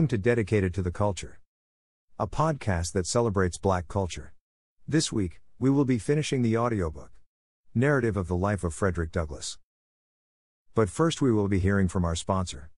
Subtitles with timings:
[0.00, 1.40] Welcome to Dedicated to the Culture,
[2.18, 4.32] a podcast that celebrates black culture.
[4.88, 7.10] This week, we will be finishing the audiobook
[7.74, 9.58] Narrative of the Life of Frederick Douglass.
[10.74, 12.70] But first, we will be hearing from our sponsor.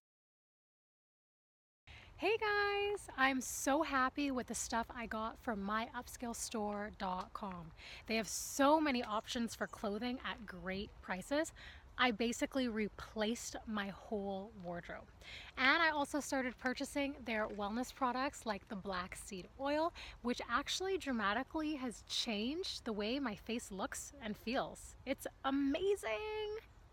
[2.17, 7.71] Hey guys, I'm so happy with the stuff I got from myupscalestore.com.
[8.09, 11.53] They have so many options for clothing at great prices.
[11.99, 15.09] I basically replaced my whole wardrobe.
[15.57, 19.93] And I also started purchasing their wellness products like the black seed oil,
[20.23, 24.97] which actually dramatically has changed the way my face looks and feels.
[25.07, 26.11] It's amazing!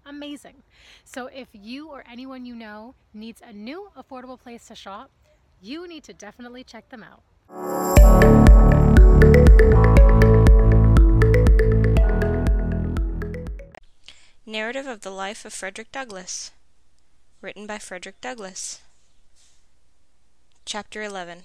[0.06, 0.64] Amazing.
[1.04, 5.12] So, if you or anyone you know needs a new affordable place to shop,
[5.62, 8.49] you need to definitely check them out.
[14.50, 16.50] Narrative of the Life of Frederick Douglass.
[17.40, 18.80] Written by Frederick Douglass.
[20.66, 21.44] Chapter 11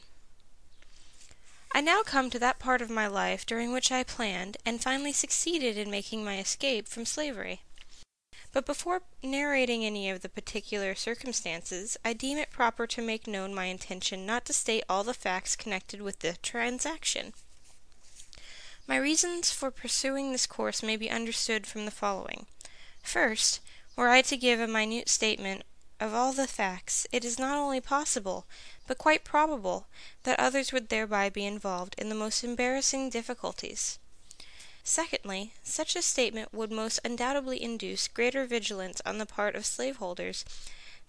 [1.75, 5.13] I now come to that part of my life during which I planned and finally
[5.13, 7.61] succeeded in making my escape from slavery.
[8.53, 13.55] But before narrating any of the particular circumstances, I deem it proper to make known
[13.55, 17.35] my intention not to state all the facts connected with the transaction.
[18.87, 22.47] My reasons for pursuing this course may be understood from the following.
[23.05, 23.61] First,
[23.97, 25.63] were I to give a minute statement
[26.01, 28.47] of all the facts, it is not only possible,
[28.87, 29.87] but quite probable,
[30.25, 33.99] that others would thereby be involved in the most embarrassing difficulties.
[34.83, 40.45] Secondly, such a statement would most undoubtedly induce greater vigilance on the part of slaveholders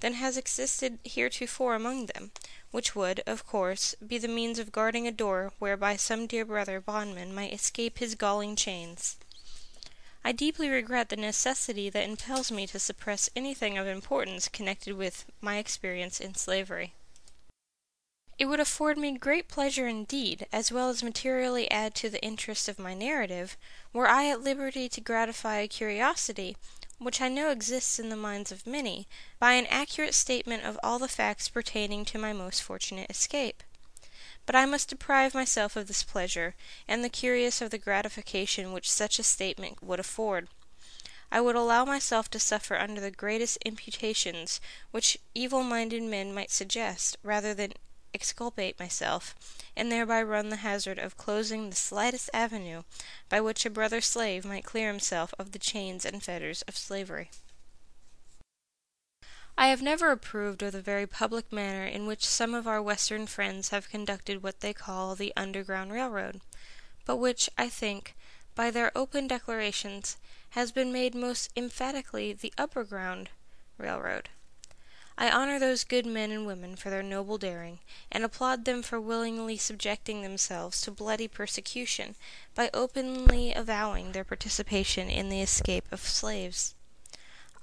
[0.02, 2.32] than has existed heretofore among them,
[2.72, 6.80] which would, of course, be the means of guarding a door whereby some dear brother
[6.80, 9.18] bondman might escape his galling chains.
[10.28, 15.24] I deeply regret the necessity that impels me to suppress anything of importance connected with
[15.40, 16.96] my experience in slavery.
[18.40, 22.68] It would afford me great pleasure indeed, as well as materially add to the interest
[22.68, 23.56] of my narrative,
[23.94, 26.58] were I at liberty to gratify a curiosity,
[26.98, 30.98] which I know exists in the minds of many, by an accurate statement of all
[30.98, 33.62] the facts pertaining to my most fortunate escape.
[34.46, 36.56] But I must deprive myself of this pleasure,
[36.88, 40.50] and the curious of the gratification which such a statement would afford.
[41.32, 44.62] I would allow myself to suffer under the greatest imputations
[44.92, 47.74] which evil minded men might suggest, rather than
[48.14, 49.36] exculpate myself,
[49.76, 52.84] and thereby run the hazard of closing the slightest avenue
[53.28, 57.30] by which a brother slave might clear himself of the chains and fetters of slavery.
[59.58, 63.26] I have never approved of the very public manner in which some of our Western
[63.26, 66.42] friends have conducted what they call the Underground Railroad,
[67.06, 68.16] but which, I think,
[68.54, 70.18] by their open declarations,
[70.52, 73.30] has been made most emphatically the Upperground
[73.78, 74.28] Railroad.
[75.18, 77.80] I honor those good men and women for their noble daring,
[78.12, 82.16] and applaud them for willingly subjecting themselves to bloody persecution
[82.54, 86.76] by openly avowing their participation in the escape of slaves.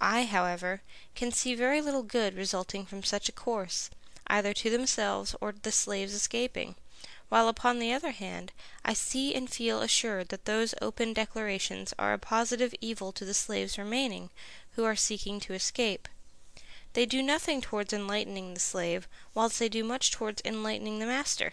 [0.05, 0.83] I, however,
[1.15, 3.89] can see very little good resulting from such a course,
[4.27, 6.75] either to themselves or the slaves escaping,
[7.29, 8.51] while upon the other hand
[8.85, 13.33] I see and feel assured that those open declarations are a positive evil to the
[13.33, 14.31] slaves remaining,
[14.73, 16.09] who are seeking to escape.
[16.95, 21.53] They do nothing towards enlightening the slave, whilst they do much towards enlightening the master.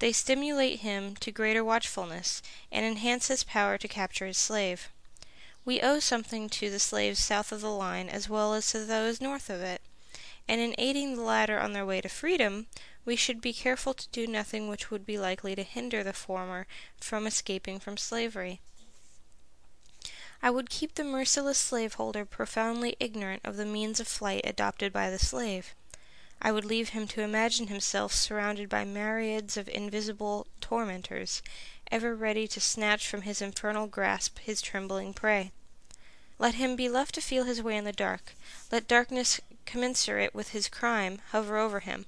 [0.00, 2.42] They stimulate him to greater watchfulness,
[2.72, 4.88] and enhance his power to capture his slave.
[5.64, 9.20] We owe something to the slaves south of the line as well as to those
[9.20, 9.82] north of it,
[10.48, 12.66] and in aiding the latter on their way to freedom,
[13.04, 16.66] we should be careful to do nothing which would be likely to hinder the former
[17.00, 18.60] from escaping from slavery.
[20.42, 25.10] I would keep the merciless slaveholder profoundly ignorant of the means of flight adopted by
[25.10, 25.74] the slave.
[26.40, 31.42] I would leave him to imagine himself surrounded by myriads of invisible tormentors,
[31.90, 35.50] ever ready to snatch from his infernal grasp his trembling prey.
[36.38, 38.34] Let him be left to feel his way in the dark;
[38.70, 42.06] let darkness commensurate with his crime hover over him,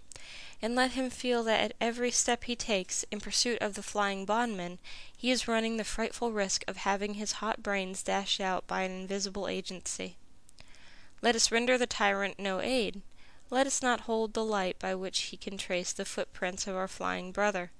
[0.62, 4.24] and let him feel that at every step he takes in pursuit of the flying
[4.24, 4.78] bondman
[5.16, 8.92] he is running the frightful risk of having his hot brains dashed out by an
[8.92, 10.16] invisible agency.
[11.20, 13.02] Let us render the tyrant no aid;
[13.50, 16.88] let us not hold the light by which he can trace the footprints of our
[16.88, 17.72] flying brother.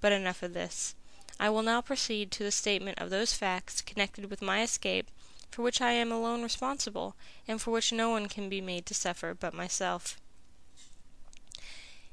[0.00, 0.94] But enough of this.
[1.38, 5.10] I will now proceed to the statement of those facts connected with my escape
[5.54, 7.14] for which I am alone responsible,
[7.46, 10.18] and for which no one can be made to suffer but myself.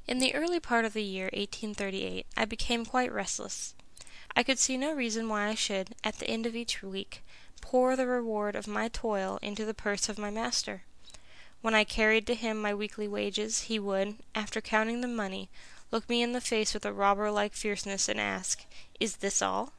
[0.07, 3.73] In the early part of the year 1838 I became quite restless.
[4.35, 7.23] I could see no reason why I should, at the end of each week,
[7.61, 10.83] pour the reward of my toil into the purse of my master.
[11.61, 15.49] When I carried to him my weekly wages, he would, after counting the money,
[15.91, 18.65] look me in the face with a robber like fierceness and ask,
[18.99, 19.73] Is this all?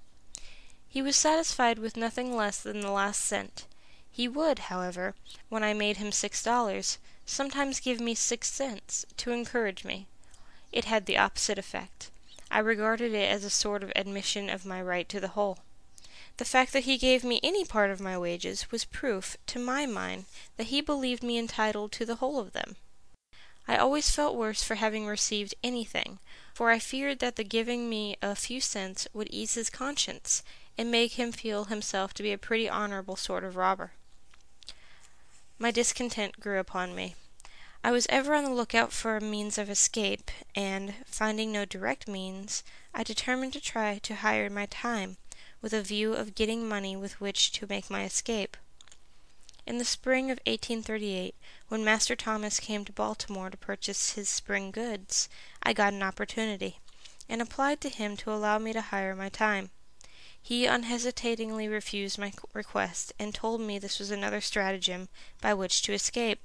[0.88, 3.67] He was satisfied with nothing less than the last cent.
[4.11, 5.14] He would, however,
[5.49, 10.06] when I made him six dollars, sometimes give me six cents, to encourage me.
[10.70, 12.11] It had the opposite effect.
[12.50, 15.61] I regarded it as a sort of admission of my right to the whole.
[16.37, 19.87] The fact that he gave me any part of my wages was proof, to my
[19.87, 20.26] mind,
[20.58, 22.76] that he believed me entitled to the whole of them.
[23.69, 26.19] I always felt worse for having received anything,
[26.53, 30.43] for I feared that the giving me a few cents would ease his conscience,
[30.76, 33.93] and make him feel himself to be a pretty honorable sort of robber.
[35.59, 37.14] My discontent grew upon me.
[37.85, 42.08] I was ever on the lookout for a means of escape, and, finding no direct
[42.08, 42.62] means,
[42.94, 45.17] I determined to try to hire my time,
[45.61, 48.56] with a view of getting money with which to make my escape.
[49.64, 51.37] In the spring of 1838,
[51.69, 55.29] when Master Thomas came to Baltimore to purchase his spring goods,
[55.62, 56.81] I got an opportunity,
[57.29, 59.70] and applied to him to allow me to hire my time.
[60.43, 65.09] He unhesitatingly refused my request, and told me this was another stratagem
[65.41, 66.41] by which to escape.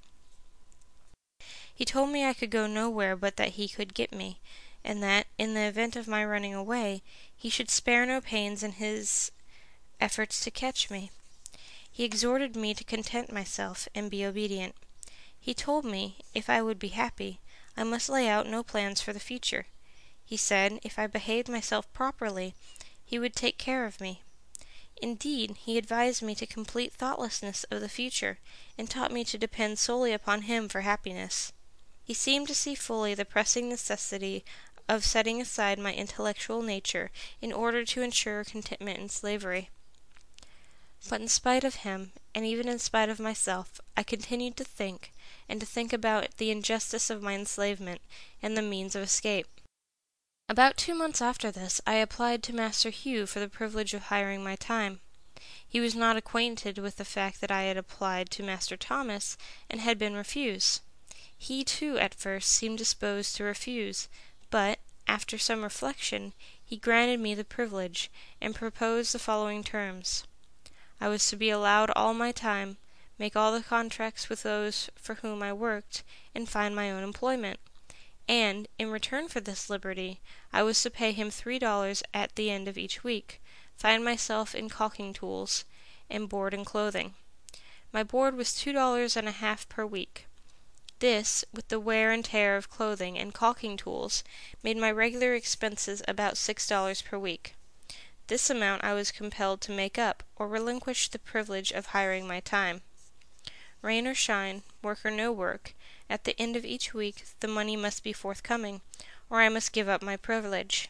[1.74, 4.40] He told me I could go nowhere but that he could get me,
[4.84, 7.02] and that, in the event of my running away,
[7.36, 9.32] he should spare no pains in his
[10.00, 11.10] efforts to catch me.
[11.98, 14.76] He exhorted me to content myself and be obedient.
[15.40, 17.40] He told me, if I would be happy,
[17.76, 19.66] I must lay out no plans for the future.
[20.24, 22.54] He said, if I behaved myself properly,
[23.04, 24.22] he would take care of me.
[25.02, 28.38] Indeed, he advised me to complete thoughtlessness of the future,
[28.78, 31.52] and taught me to depend solely upon him for happiness.
[32.04, 34.46] He seemed to see fully the pressing necessity
[34.88, 37.10] of setting aside my intellectual nature
[37.42, 39.72] in order to ensure contentment in slavery.
[41.08, 45.14] But in spite of him, and even in spite of myself, I continued to think,
[45.48, 48.02] and to think about the injustice of my enslavement
[48.42, 49.48] and the means of escape.
[50.50, 54.44] About two months after this I applied to Master Hugh for the privilege of hiring
[54.44, 55.02] my time.
[55.68, 59.38] He was not acquainted with the fact that I had applied to Master Thomas
[59.70, 60.82] and had been refused.
[61.38, 64.08] He, too, at first seemed disposed to refuse,
[64.50, 66.34] but, after some reflection,
[66.64, 68.10] he granted me the privilege,
[68.42, 70.24] and proposed the following terms.
[71.00, 72.78] I was to be allowed all my time,
[73.18, 76.04] make all the contracts with those for whom I worked,
[76.36, 77.60] and find my own employment
[78.30, 80.20] and, in return for this liberty,
[80.52, 83.42] I was to pay him three dollars at the end of each week,
[83.78, 85.64] find myself in caulking tools,
[86.10, 87.14] and board and clothing.
[87.94, 90.26] My board was two dollars and a half per week.
[91.00, 94.24] This, with the wear and tear of clothing and caulking tools,
[94.62, 97.56] made my regular expenses about six dollars per week.
[98.28, 102.42] This amount I was compelled to make up, or relinquish the privilege of hiring my
[102.42, 102.82] time.
[103.82, 105.74] Rain or shine, work or no work,
[106.10, 108.82] at the end of each week the money must be forthcoming,
[109.30, 110.90] or I must give up my privilege.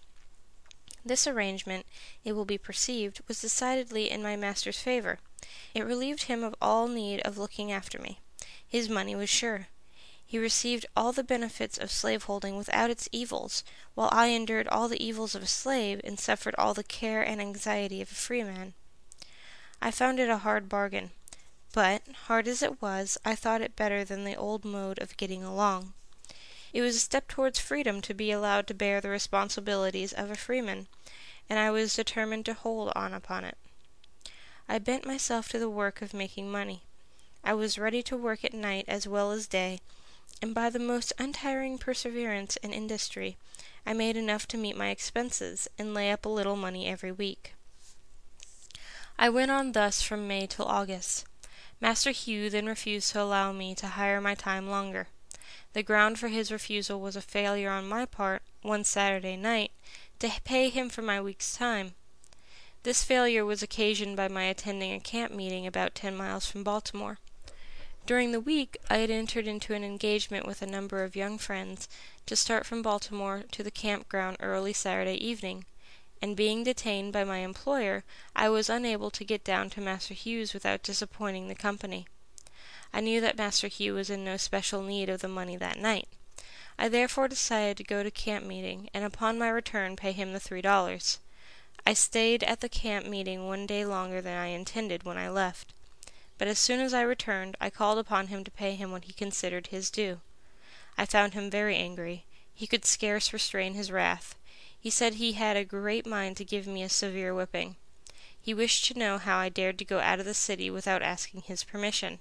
[1.06, 1.86] This arrangement,
[2.24, 5.19] it will be perceived, was decidedly in my master's favor.
[5.75, 8.19] It relieved him of all need of looking after me.
[8.68, 9.68] His money was sure.
[10.29, 13.63] He received all the benefits of slaveholding without its evils,
[13.95, 17.40] while I endured all the evils of a slave and suffered all the care and
[17.40, 18.73] anxiety of a freeman.
[19.81, 21.11] I found it a hard bargain.
[21.71, 25.45] But, hard as it was, I thought it better than the old mode of getting
[25.45, 25.94] along.
[26.73, 30.35] It was a step towards freedom to be allowed to bear the responsibilities of a
[30.35, 30.87] freeman,
[31.49, 33.57] and I was determined to hold on upon it.
[34.68, 36.81] I bent myself to the work of making money.
[37.45, 39.80] I was ready to work at night as well as day,
[40.41, 43.37] and by the most untiring perseverance and industry
[43.85, 47.53] I made enough to meet my expenses and lay up a little money every week.
[49.17, 51.25] I went on thus from May till August.
[51.79, 55.07] Master Hugh then refused to allow me to hire my time longer.
[55.73, 59.71] The ground for his refusal was a failure on my part, one Saturday night,
[60.19, 61.94] to pay him for my week's time.
[62.83, 67.19] This failure was occasioned by my attending a camp meeting about ten miles from Baltimore.
[68.07, 71.90] During the week I had entered into an engagement with a number of young friends
[72.26, 75.66] to start from Baltimore to the camp ground early Saturday evening
[76.21, 80.54] and being detained by my employer, I was unable to get down to Master Hugh's
[80.54, 82.07] without disappointing the company.
[82.94, 86.07] I knew that Master Hugh was in no special need of the money that night.
[86.80, 90.40] I therefore decided to go to camp meeting, and upon my return pay him the
[90.40, 91.19] three dollars.
[91.85, 95.73] I stayed at the camp meeting one day longer than I intended when I left.
[96.37, 99.13] But as soon as I returned, I called upon him to pay him what he
[99.13, 100.21] considered his due.
[100.97, 102.25] I found him very angry.
[102.53, 104.35] He could scarce restrain his wrath.
[104.79, 107.75] He said he had a great mind to give me a severe whipping.
[108.39, 111.41] He wished to know how I dared to go out of the city without asking
[111.41, 112.19] his permission.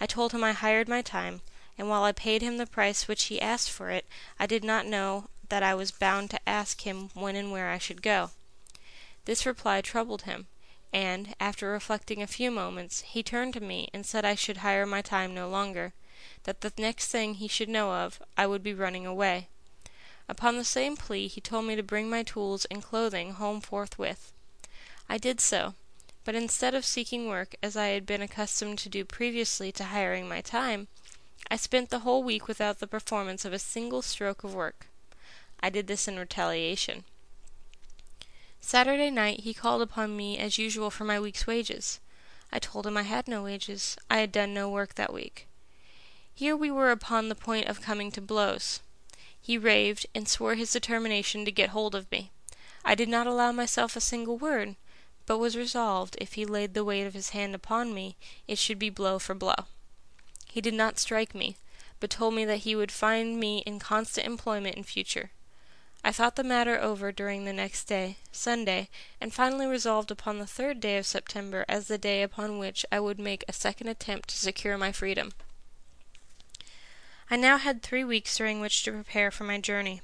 [0.00, 1.42] I told him I hired my time,
[1.78, 4.06] and while I paid him the price which he asked for it,
[4.40, 7.78] I did not know that I was bound to ask him when and where I
[7.78, 8.30] should go.
[9.26, 10.46] This reply troubled him,
[10.94, 14.86] and, after reflecting a few moments, he turned to me and said I should hire
[14.86, 15.92] my time no longer,
[16.44, 19.48] that the next thing he should know of I would be running away.
[20.28, 24.32] Upon the same plea he told me to bring my tools and clothing home forthwith.
[25.08, 25.74] I did so,
[26.24, 30.28] but instead of seeking work as I had been accustomed to do previously to hiring
[30.28, 30.86] my time,
[31.50, 34.86] I spent the whole week without the performance of a single stroke of work.
[35.60, 37.04] I did this in retaliation.
[38.66, 42.00] Saturday night he called upon me as usual for my week's wages.
[42.50, 43.98] I told him I had no wages.
[44.08, 45.46] I had done no work that week.
[46.32, 48.80] Here we were upon the point of coming to blows.
[49.38, 52.30] He raved, and swore his determination to get hold of me.
[52.86, 54.76] I did not allow myself a single word,
[55.26, 58.16] but was resolved, if he laid the weight of his hand upon me,
[58.48, 59.66] it should be blow for blow.
[60.50, 61.58] He did not strike me,
[62.00, 65.32] but told me that he would find me in constant employment in future.
[66.06, 68.90] I thought the matter over during the next day, Sunday,
[69.22, 73.00] and finally resolved upon the third day of September as the day upon which I
[73.00, 75.32] would make a second attempt to secure my freedom.
[77.30, 80.02] I now had three weeks during which to prepare for my journey.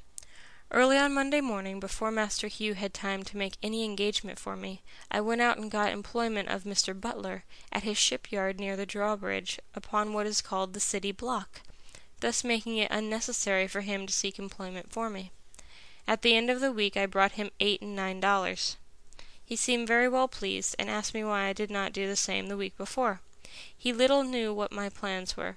[0.71, 4.80] Early on Monday morning, before Master Hugh had time to make any engagement for me,
[5.11, 6.99] I went out and got employment of Mr.
[6.99, 11.61] Butler at his shipyard near the drawbridge upon what is called the City Block,
[12.21, 15.30] thus making it unnecessary for him to seek employment for me.
[16.11, 18.76] At the end of the week I brought him eight and nine dollars.
[19.45, 22.49] He seemed very well pleased, and asked me why I did not do the same
[22.49, 23.21] the week before.
[23.79, 25.57] He little knew what my plans were.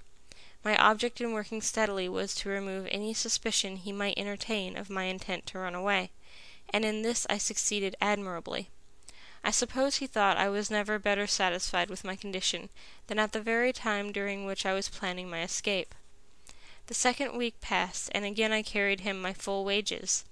[0.63, 5.05] My object in working steadily was to remove any suspicion he might entertain of my
[5.05, 6.11] intent to run away,
[6.69, 8.69] and in this I succeeded admirably.
[9.43, 12.69] I suppose he thought I was never better satisfied with my condition
[13.07, 15.95] than at the very time during which I was planning my escape.
[16.85, 20.25] The second week passed, and again I carried him my full wages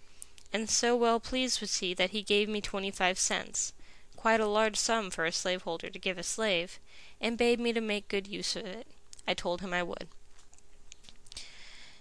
[0.54, 3.74] and so well pleased was he that he gave me twenty five cents,
[4.16, 6.80] quite a large sum for a slaveholder to give a slave,
[7.20, 8.88] and bade me to make good use of it.
[9.28, 10.08] I told him I would.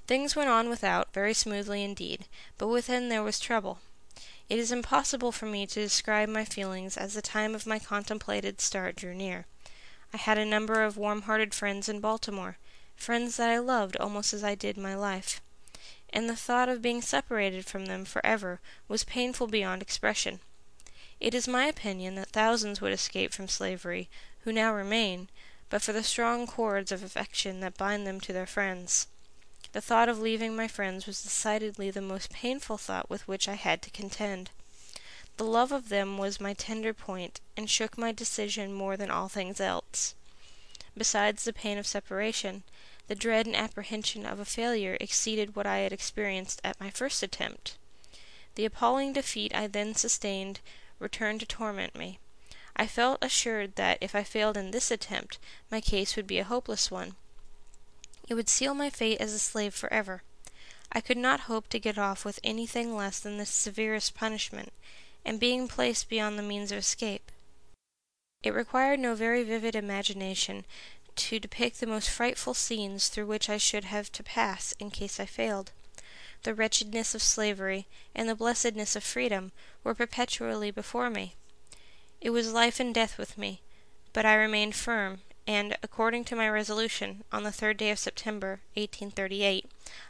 [0.07, 2.25] Things went on without very smoothly indeed,
[2.59, 3.79] but within there was trouble.
[4.49, 8.61] It is impossible for me to describe my feelings as the time of my contemplated
[8.61, 9.47] start drew near.
[10.13, 12.59] I had a number of warm hearted friends in Baltimore,
[12.97, 15.41] friends that I loved almost as I did my life
[16.13, 20.41] and the thought of being separated from them for ever was painful beyond expression.
[21.21, 24.09] It is my opinion that thousands would escape from slavery
[24.41, 25.29] who now remain,
[25.69, 29.07] but for the strong cords of affection that bind them to their friends.
[29.73, 33.55] The thought of leaving my friends was decidedly the most painful thought with which I
[33.55, 34.51] had to contend.
[35.37, 39.29] The love of them was my tender point, and shook my decision more than all
[39.29, 40.15] things else.
[40.97, 42.65] Besides the pain of separation,
[43.11, 47.25] the dread and apprehension of a failure exceeded what I had experienced at my first
[47.25, 47.77] attempt.
[48.55, 50.61] The appalling defeat I then sustained
[51.01, 52.21] returned to torment me.
[52.77, 55.41] I felt assured that if I failed in this attempt,
[55.73, 57.17] my case would be a hopeless one.
[58.29, 60.23] It would seal my fate as a slave forever.
[60.93, 64.73] I could not hope to get off with anything less than the severest punishment,
[65.25, 67.33] and being placed beyond the means of escape.
[68.45, 70.65] It required no very vivid imagination
[71.29, 75.21] to depict the most frightful scenes through which I should have to pass in case
[75.21, 75.73] I failed.
[76.43, 79.53] The wretchedness of slavery and the blessedness of freedom
[79.85, 81.35] were perpetually before me.
[82.21, 83.61] It was life and death with me,
[84.13, 88.61] but I remained firm, and, according to my resolution, on the third day of September,
[88.75, 89.67] 1838,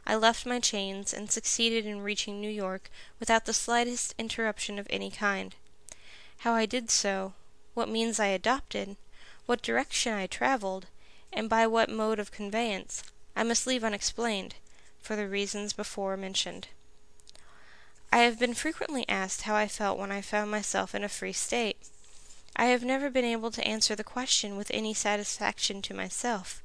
[0.07, 4.87] I left my chains and succeeded in reaching New York without the slightest interruption of
[4.91, 5.55] any kind.
[6.39, 7.35] How I did so,
[7.75, 8.97] what means I adopted,
[9.47, 10.87] what direction I traveled,
[11.33, 13.03] and by what mode of conveyance,
[13.37, 14.57] I must leave unexplained,
[15.01, 16.69] for the reasons before mentioned.
[18.13, 21.33] I have been frequently asked how I felt when I found myself in a free
[21.33, 21.77] state.
[22.57, 26.63] I have never been able to answer the question with any satisfaction to myself.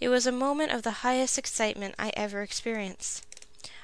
[0.00, 3.24] It was a moment of the highest excitement I ever experienced.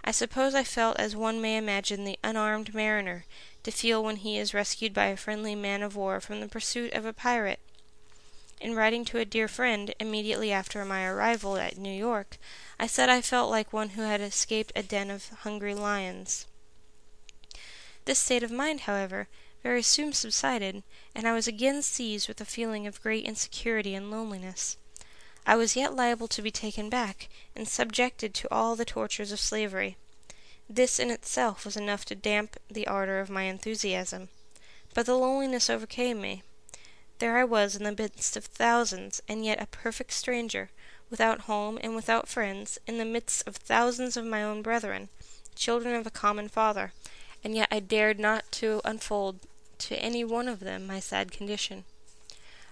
[0.04, 3.24] I suppose I felt as one may imagine the unarmed mariner
[3.62, 6.92] to feel when he is rescued by a friendly man of war from the pursuit
[6.92, 7.60] of a pirate
[8.64, 12.38] in writing to a dear friend immediately after my arrival at New York,
[12.80, 16.46] I said I felt like one who had escaped a den of hungry lions.
[18.06, 19.28] This state of mind, however,
[19.62, 20.82] very soon subsided,
[21.14, 24.78] and I was again seized with a feeling of great insecurity and loneliness.
[25.46, 29.40] I was yet liable to be taken back, and subjected to all the tortures of
[29.40, 29.98] slavery.
[30.70, 34.30] This in itself was enough to damp the ardor of my enthusiasm.
[34.94, 36.42] But the loneliness overcame me.
[37.18, 40.70] There I was in the midst of thousands, and yet a perfect stranger,
[41.10, 45.08] without home and without friends, in the midst of thousands of my own brethren,
[45.54, 46.92] children of a common Father,
[47.42, 49.40] and yet I dared not to unfold
[49.78, 51.84] to any one of them my sad condition.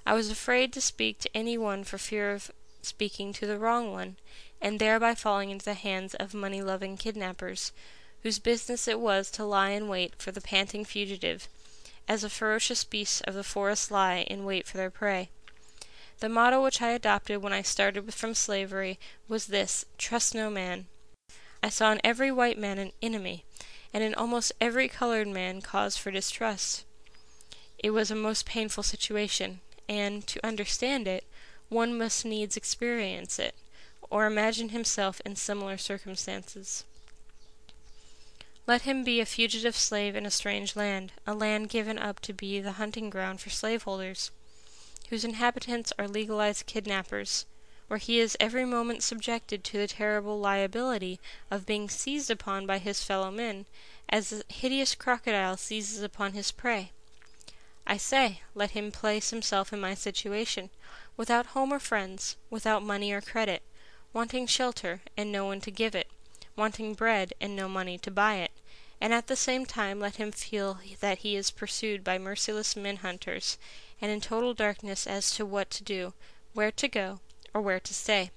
[0.04, 2.50] I was afraid to speak to any one for fear of
[2.82, 4.16] speaking to the wrong one,
[4.60, 7.70] and thereby falling into the hands of money loving kidnappers,
[8.22, 11.48] whose business it was to lie in wait for the panting fugitive,
[12.08, 15.30] as the ferocious beasts of the forest lie in wait for their prey.
[16.20, 20.86] The motto which I adopted when I started from slavery was this Trust no man.
[21.62, 23.44] I saw in every white man an enemy,
[23.92, 26.84] and in almost every colored man cause for distrust.
[27.78, 31.24] It was a most painful situation, and, to understand it,
[31.68, 33.54] one must needs experience it,
[34.10, 36.84] or imagine himself in similar circumstances.
[38.64, 42.32] Let him be a fugitive slave in a strange land, a land given up to
[42.32, 44.30] be the hunting ground for slaveholders,
[45.08, 47.44] whose inhabitants are legalized kidnappers,
[47.88, 51.18] where he is every moment subjected to the terrible liability
[51.50, 53.66] of being seized upon by his fellow men,
[54.08, 56.92] as the hideous crocodile seizes upon his prey.
[57.84, 60.70] I say, let him place himself in my situation,
[61.16, 63.62] without home or friends, without money or credit,
[64.12, 66.06] wanting shelter and no one to give it,
[66.56, 68.52] wanting bread and no money to buy it,
[69.00, 72.98] and at the same time let him feel that he is pursued by merciless men
[72.98, 73.58] hunters,
[74.00, 76.14] and in total darkness as to what to do,
[76.52, 77.20] where to go,
[77.54, 78.30] or where to stay.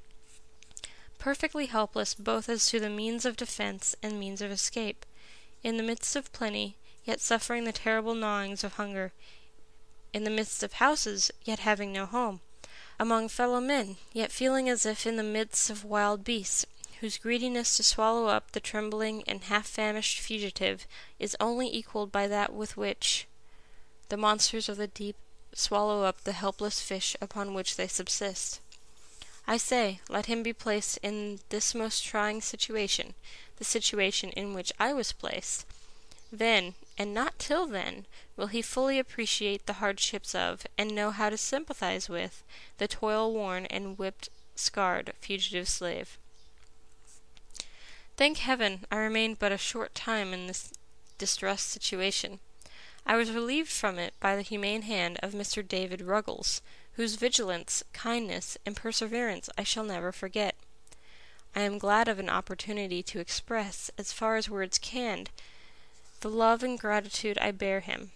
[1.20, 5.06] Perfectly helpless both as to the means of defense and means of escape,
[5.64, 9.12] in the midst of plenty, yet suffering the terrible gnawings of hunger,
[10.14, 12.42] in the midst of houses, yet having no home,
[13.00, 16.66] among fellow men, yet feeling as if in the midst of wild beasts,
[17.06, 20.88] whose greediness to swallow up the trembling and half famished fugitive
[21.20, 23.28] is only equalled by that with which
[24.10, 25.16] the monsters of the deep
[25.54, 28.60] swallow up the helpless fish upon which they subsist.
[29.46, 33.14] I say, let him be placed in this most trying situation,
[33.58, 35.68] the situation in which I was placed.
[36.32, 41.30] Then, and not till then, will he fully appreciate the hardships of, and know how
[41.30, 42.44] to sympathize with,
[42.80, 46.18] the toil worn and whipped scarred fugitive slave.
[48.18, 50.72] Thank heaven, I remained but a short time in this
[51.18, 52.40] distressed situation.
[53.06, 55.68] I was relieved from it by the humane hand of Mr.
[55.68, 56.62] David Ruggles,
[56.94, 60.56] whose vigilance, kindness, and perseverance I shall never forget.
[61.54, 65.28] I am glad of an opportunity to express, as far as words can,
[66.22, 68.14] the love and gratitude I bear him.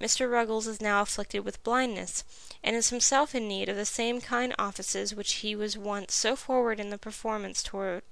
[0.00, 0.30] Mr.
[0.30, 2.24] Ruggles is now afflicted with blindness,
[2.62, 6.34] and is himself in need of the same kind offices which he was once so
[6.34, 8.02] forward in the performance toward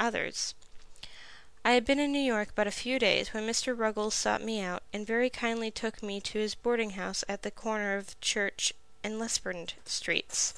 [0.00, 0.54] others.
[1.62, 3.78] I had been in New York but a few days when Mr.
[3.78, 7.50] Ruggles sought me out, and very kindly took me to his boarding house at the
[7.50, 8.72] corner of Church
[9.04, 10.54] and Lespenard streets.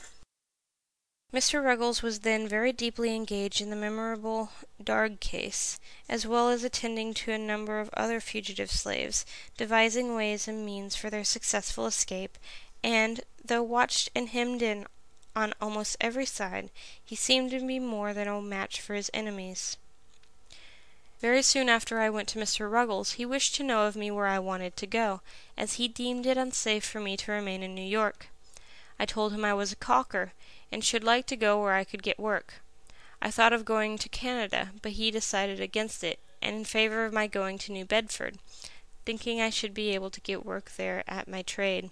[1.33, 1.65] Mr.
[1.65, 4.51] Ruggles was then very deeply engaged in the memorable
[4.83, 10.47] Darg case, as well as attending to a number of other fugitive slaves, devising ways
[10.47, 12.39] and means for their successful escape,
[12.85, 14.87] and, though watched and hemmed in
[15.35, 16.71] on almost every side,
[17.03, 19.79] he seemed to be more than a match for his enemies.
[21.23, 22.69] Very soon after I went to Mr.
[22.69, 25.21] Ruggles, he wished to know of me where I wanted to go,
[25.57, 28.27] as he deemed it unsafe for me to remain in New York.
[28.99, 30.33] I told him I was a caulker,
[30.73, 32.55] and should like to go where I could get work.
[33.23, 37.13] I thought of going to Canada, but he decided against it, and in favor of
[37.13, 38.39] my going to New Bedford,
[39.07, 41.91] thinking I should be able to get work there at my trade.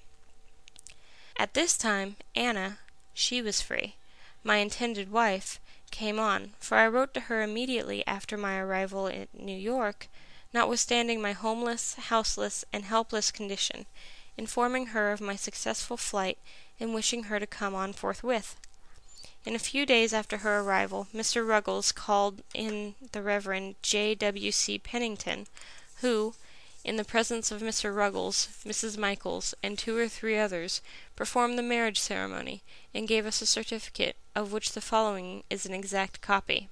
[1.37, 2.81] At this time, Anna
[3.15, 3.95] she was free
[4.43, 9.29] my intended wife, came on, for I wrote to her immediately after my arrival in
[9.33, 10.09] New York,
[10.53, 13.87] notwithstanding my homeless, houseless, and helpless condition,
[14.37, 16.39] informing her of my successful flight
[16.79, 18.57] and wishing her to come on forthwith.
[19.45, 21.47] In a few days after her arrival, Mr.
[21.47, 24.15] Ruggles called in the Reverend J.
[24.15, 24.53] W.
[24.53, 24.79] C.
[24.79, 25.47] Pennington,
[25.97, 26.35] who,
[26.85, 27.95] in the presence of Mr.
[27.95, 28.97] Ruggles, Mrs.
[28.97, 30.81] Michaels, and two or three others,
[31.15, 32.63] performed the marriage ceremony,
[32.95, 36.69] and gave us a certificate, of which the following is an exact copy.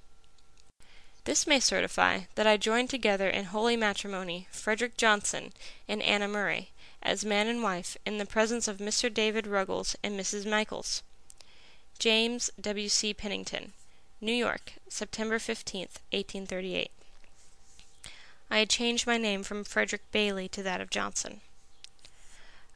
[1.25, 5.53] This may certify that I joined together in holy matrimony Frederick Johnson
[5.87, 6.71] and Anna Murray,
[7.03, 9.13] as man and wife, in the presence of Mr.
[9.13, 10.49] David Ruggles and Mrs.
[10.49, 11.03] Michaels.
[11.99, 12.89] James W.
[12.89, 13.13] C.
[13.13, 13.73] Pennington,
[14.21, 16.91] New York, September 15th, 1838.
[18.51, 21.41] I had changed my name from Frederick Bailey to that of Johnson.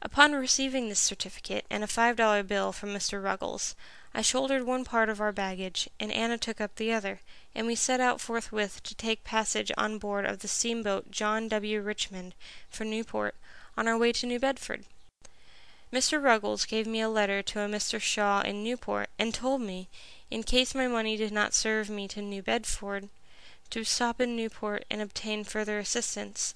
[0.00, 3.22] Upon receiving this certificate and a five dollar bill from Mr.
[3.22, 3.74] Ruggles,
[4.14, 7.20] I shouldered one part of our baggage, and Anna took up the other,
[7.54, 11.80] and we set out forthwith to take passage on board of the steamboat John W.
[11.80, 12.34] Richmond
[12.70, 13.34] for Newport,
[13.76, 14.84] on our way to New Bedford.
[15.92, 16.22] Mr.
[16.22, 18.00] Ruggles gave me a letter to a Mr.
[18.00, 19.88] Shaw in Newport, and told me,
[20.30, 23.08] in case my money did not serve me to New Bedford,
[23.74, 26.54] to stop in Newport and obtain further assistance.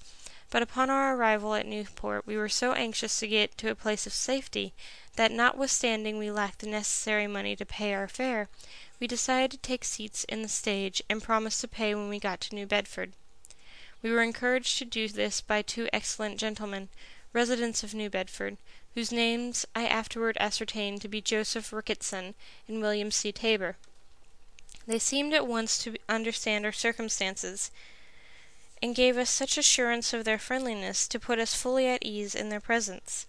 [0.49, 4.07] But upon our arrival at Newport we were so anxious to get to a place
[4.07, 4.73] of safety
[5.17, 8.47] that, notwithstanding we lacked the necessary money to pay our fare,
[9.01, 12.39] we decided to take seats in the stage and promised to pay when we got
[12.39, 13.11] to New Bedford.
[14.01, 16.87] We were encouraged to do this by two excellent gentlemen,
[17.33, 18.55] residents of New Bedford,
[18.95, 22.33] whose names I afterward ascertained to be Joseph Ricketson
[22.65, 23.33] and William C.
[23.33, 23.75] Taber.
[24.89, 27.69] They seemed at once to understand our circumstances,
[28.81, 32.49] and gave us such assurance of their friendliness to put us fully at ease in
[32.49, 33.27] their presence.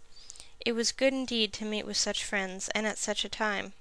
[0.65, 3.75] It was good indeed to meet with such friends, and at such a time.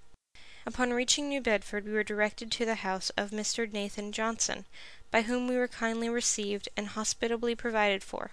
[0.66, 3.72] Upon reaching New Bedford we were directed to the house of Mr.
[3.72, 4.66] Nathan Johnson,
[5.10, 8.32] by whom we were kindly received and hospitably provided for.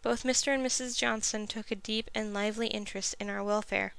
[0.00, 0.54] Both Mr.
[0.54, 0.96] and Mrs.
[0.96, 3.92] Johnson took a deep and lively interest in our welfare.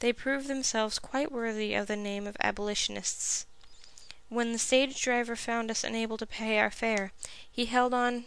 [0.00, 3.46] They proved themselves quite worthy of the name of abolitionists.
[4.30, 7.12] When the stage driver found us unable to pay our fare,
[7.50, 8.24] he held on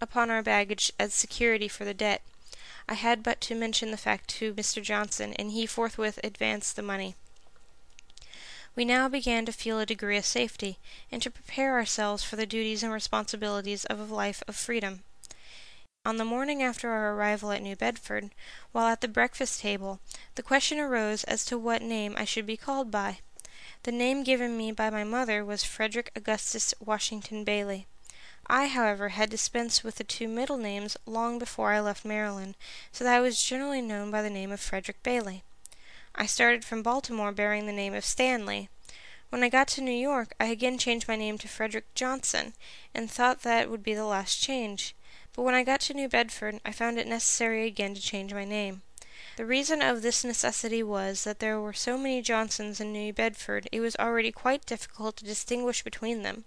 [0.00, 2.22] upon our baggage as security for the debt.
[2.88, 4.82] I had but to mention the fact to Mr.
[4.82, 7.14] Johnson, and he forthwith advanced the money.
[8.74, 10.78] We now began to feel a degree of safety,
[11.12, 15.04] and to prepare ourselves for the duties and responsibilities of a life of freedom.
[16.06, 18.30] On the morning after our arrival at New Bedford,
[18.72, 20.00] while at the breakfast table,
[20.34, 23.18] the question arose as to what name I should be called by.
[23.84, 27.86] The name given me by my mother was Frederick Augustus Washington Bailey.
[28.46, 32.56] I, however, had dispensed with the two middle names long before I left Maryland,
[32.92, 35.44] so that I was generally known by the name of Frederick Bailey.
[36.14, 38.70] I started from Baltimore bearing the name of Stanley.
[39.28, 42.54] When I got to New York, I again changed my name to Frederick Johnson,
[42.94, 44.94] and thought that would be the last change
[45.34, 48.44] but when I got to New Bedford I found it necessary again to change my
[48.44, 48.82] name.
[49.36, 53.68] The reason of this necessity was that there were so many Johnsons in New Bedford
[53.72, 56.44] it was already quite difficult to distinguish between them.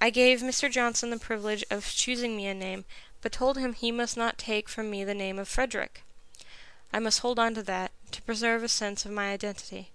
[0.00, 0.70] I gave Mr.
[0.70, 2.84] Johnson the privilege of choosing me a name,
[3.22, 6.02] but told him he must not take from me the name of Frederick.
[6.92, 9.90] I must hold on to that, to preserve a sense of my identity.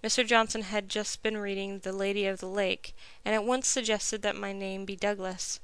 [0.00, 0.24] Mr.
[0.24, 2.94] Johnson had just been reading The Lady of the Lake,
[3.24, 5.58] and at once suggested that my name be Douglass.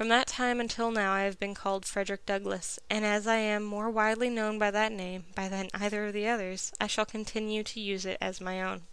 [0.00, 3.62] From that time until now I have been called Frederick Douglass, and as I am
[3.62, 7.80] more widely known by that name than either of the others, I shall continue to
[7.80, 8.84] use it as my own.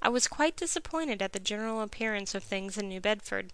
[0.00, 3.52] I was quite disappointed at the general appearance of things in New Bedford.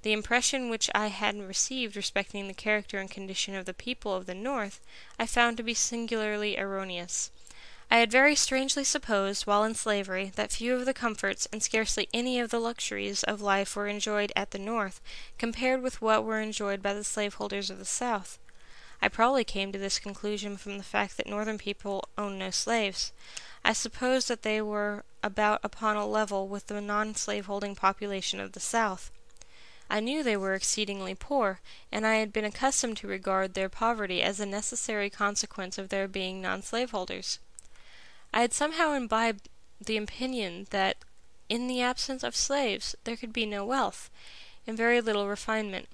[0.00, 4.24] The impression which I had received respecting the character and condition of the people of
[4.24, 4.80] the North
[5.18, 7.30] I found to be singularly erroneous.
[7.92, 12.08] I had very strangely supposed, while in slavery, that few of the comforts and scarcely
[12.14, 15.00] any of the luxuries of life were enjoyed at the North,
[15.38, 18.38] compared with what were enjoyed by the slaveholders of the South.
[19.02, 23.12] I probably came to this conclusion from the fact that Northern people owned no slaves.
[23.64, 28.52] I supposed that they were about upon a level with the non slaveholding population of
[28.52, 29.10] the South.
[29.90, 31.58] I knew they were exceedingly poor,
[31.90, 36.06] and I had been accustomed to regard their poverty as a necessary consequence of their
[36.06, 37.40] being non slaveholders.
[38.32, 39.48] I had somehow imbibed
[39.80, 40.98] the opinion that
[41.48, 44.08] in the absence of slaves there could be no wealth,
[44.68, 45.88] and very little refinement;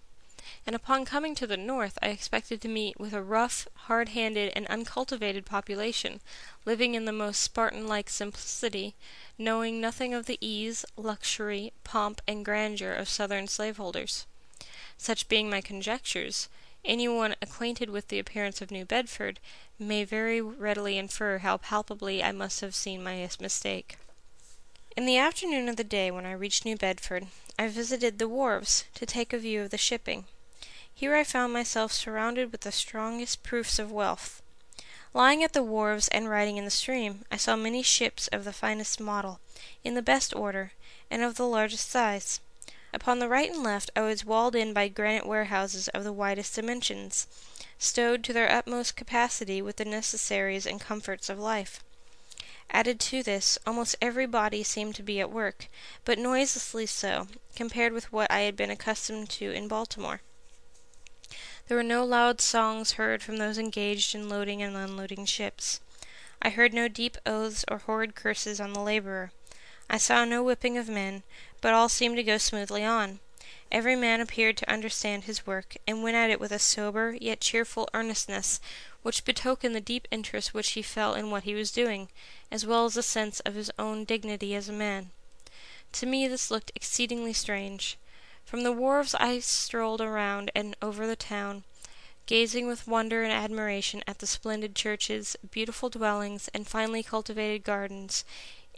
[0.67, 4.53] and upon coming to the North I expected to meet with a rough, hard handed,
[4.55, 6.21] and uncultivated population,
[6.67, 8.95] living in the most Spartan like simplicity,
[9.39, 14.27] knowing nothing of the ease, luxury, pomp, and grandeur of Southern slaveholders.
[14.99, 16.49] Such being my conjectures,
[16.87, 19.41] any one acquainted with the appearance of New Bedford
[19.79, 23.97] may very readily infer how palpably I must have seen my mistake.
[24.97, 27.27] In the afternoon of the day when I reached New Bedford,
[27.59, 30.25] I visited the wharves to take a view of the shipping.
[30.95, 34.41] Here I found myself surrounded with the strongest proofs of wealth.
[35.13, 38.53] Lying at the wharves and riding in the stream, I saw many ships of the
[38.53, 39.41] finest model,
[39.85, 40.73] in the best order,
[41.11, 42.41] and of the largest size.
[42.97, 46.55] Upon the right and left I was walled in by granite warehouses of the widest
[46.55, 47.27] dimensions
[47.79, 51.85] stowed to their utmost capacity with the necessaries and comforts of life.
[52.71, 55.69] Added to this, almost every body seemed to be at work,
[56.07, 60.23] but noiselessly so, compared with what I had been accustomed to in Baltimore.
[61.69, 65.81] There were no loud songs heard from those engaged in loading and unloading ships.
[66.41, 69.33] I heard no deep oaths or horrid curses on the laborer.
[69.89, 71.23] I saw no whipping of men,
[71.61, 73.21] but all seemed to go smoothly on.
[73.73, 77.41] Every man appeared to understand his work, and went at it with a sober, yet
[77.41, 78.61] cheerful earnestness,
[79.03, 82.09] which betokened the deep interest which he felt in what he was doing,
[82.51, 85.11] as well as a sense of his own dignity as a man.
[85.93, 87.99] To me this looked exceedingly strange.
[88.45, 91.65] From the wharves I strolled around and over the town,
[92.27, 98.25] gazing with wonder and admiration at the splendid churches, beautiful dwellings, and finely cultivated gardens,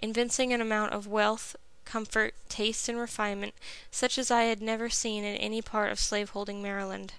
[0.02, 1.56] evincing an amount of wealth,
[1.88, 3.55] comfort, taste, and refinement
[3.90, 7.14] such as I had never seen in any part of slaveholding Maryland.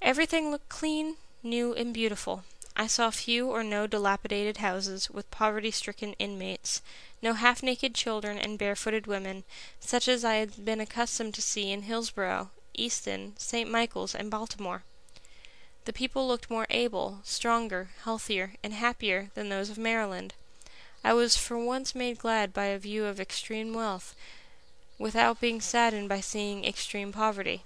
[0.00, 2.44] Everything looked clean, new, and beautiful.
[2.76, 6.82] I saw few or no dilapidated houses, with poverty stricken inmates,
[7.22, 9.44] no half naked children and barefooted women,
[9.80, 13.70] such as I had been accustomed to see in Hillsborough, Easton, St.
[13.70, 14.82] Michael's, and Baltimore.
[15.84, 20.34] The people looked more able, stronger, healthier, and happier than those of Maryland.
[21.04, 24.16] I was for once made glad by a view of extreme wealth,
[24.98, 27.62] without being saddened by seeing extreme poverty.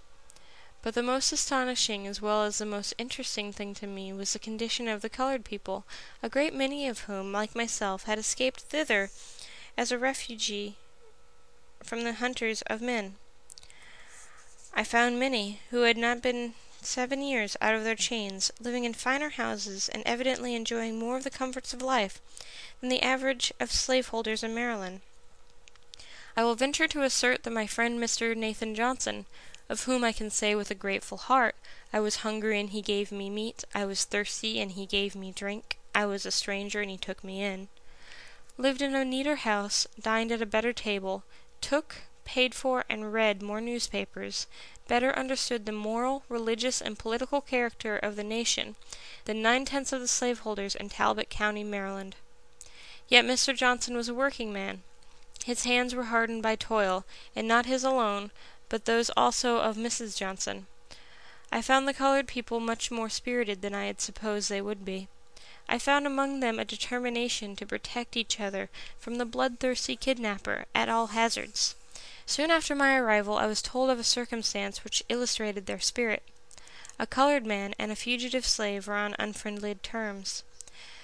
[0.82, 4.40] But the most astonishing as well as the most interesting thing to me was the
[4.40, 5.84] condition of the colored people,
[6.20, 9.10] a great many of whom, like myself, had escaped thither
[9.76, 10.76] as a refugee
[11.82, 13.16] from the hunters of men.
[14.74, 16.54] I found many who had not been
[16.88, 21.24] seven years out of their chains, living in finer houses and evidently enjoying more of
[21.24, 22.20] the comforts of life
[22.80, 25.02] than the average of slaveholders in Maryland.
[26.34, 28.34] I will venture to assert that my friend Mr.
[28.34, 29.26] Nathan Johnson,
[29.68, 31.56] of whom I can say with a grateful heart,
[31.92, 35.30] I was hungry and he gave me meat, I was thirsty and he gave me
[35.30, 37.68] drink, I was a stranger and he took me in,
[38.56, 41.24] lived in a neater house, dined at a better table,
[41.60, 44.46] took, paid for, and read more newspapers,
[44.88, 48.74] better understood the moral, religious, and political character of the nation
[49.26, 52.16] than nine tenths of the slaveholders in Talbot County, Maryland.
[53.06, 53.56] Yet Mr.
[53.56, 54.82] Johnson was a working man.
[55.44, 57.04] His hands were hardened by toil,
[57.36, 58.32] and not his alone,
[58.68, 60.16] but those also of Mrs.
[60.16, 60.66] Johnson.
[61.50, 65.08] I found the colored people much more spirited than I had supposed they would be.
[65.68, 70.88] I found among them a determination to protect each other from the bloodthirsty kidnapper at
[70.88, 71.74] all hazards.
[72.30, 76.22] Soon after my arrival I was told of a circumstance which illustrated their spirit.
[76.98, 80.42] A colored man and a fugitive slave were on unfriendly terms.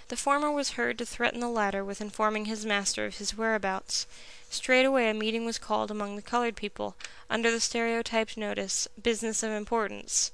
[0.09, 4.07] The former was heard to threaten the latter with informing his master of his whereabouts.
[4.51, 6.95] Straightway a meeting was called among the colored people,
[7.31, 10.31] under the stereotyped notice, "Business of Importance."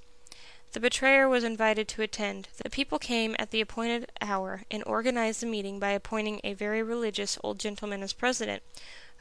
[0.72, 2.48] The betrayer was invited to attend.
[2.56, 6.82] The people came at the appointed hour, and organized the meeting by appointing a very
[6.82, 8.64] religious old gentleman as president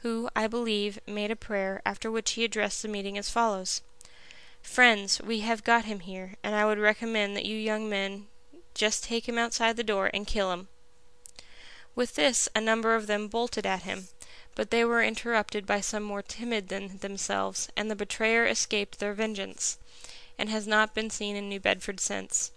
[0.02, 3.82] who, I believe, made a prayer, after which he addressed the meeting as follows:
[4.62, 8.28] "Friends, we have got him here, and I would recommend that you young men
[8.72, 10.68] just take him outside the door and kill him."
[11.94, 14.08] With this a number of them bolted at him,
[14.54, 19.12] but they were interrupted by some more timid than themselves, and the betrayer escaped their
[19.12, 19.76] vengeance,
[20.38, 22.52] and has not been seen in New Bedford since.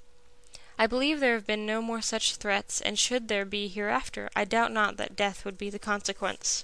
[0.79, 4.45] I believe there have been no more such threats, and should there be hereafter, I
[4.45, 6.63] doubt not that death would be the consequence.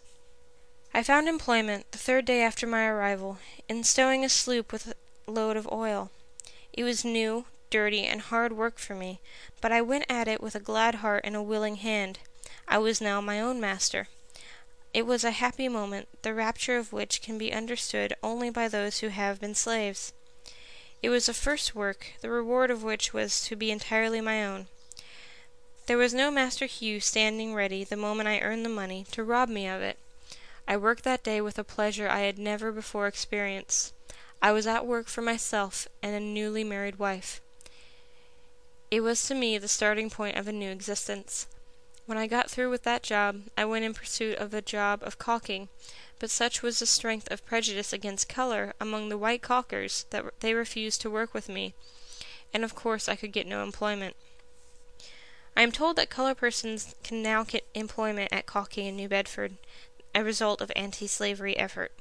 [0.94, 5.32] I found employment, the third day after my arrival, in stowing a sloop with a
[5.32, 6.10] load of oil.
[6.74, 9.20] It was new, dirty, and hard work for me,
[9.62, 12.20] but I went at it with a glad heart and a willing hand.
[12.68, 14.08] I was now my own master.
[14.92, 19.00] It was a happy moment, the rapture of which can be understood only by those
[19.00, 20.14] who have been slaves.
[21.04, 24.68] It was a first work, the reward of which was to be entirely my own.
[25.86, 29.50] There was no Master Hugh standing ready, the moment I earned the money, to rob
[29.50, 29.98] me of it.
[30.70, 33.92] I worked that day with a pleasure I had never before experienced.
[34.40, 37.42] I was at work for myself and a newly married wife.
[38.92, 41.48] It was to me the starting point of a new existence.
[42.06, 45.18] When I got through with that job, I went in pursuit of the job of
[45.18, 45.70] caulking,
[46.20, 50.54] but such was the strength of prejudice against color among the white caulkers that they
[50.54, 51.74] refused to work with me,
[52.54, 54.16] and of course I could get no employment.
[55.58, 59.58] I am told that colored persons can now get employment at caulking in New Bedford
[60.14, 61.92] a result of anti slavery effort.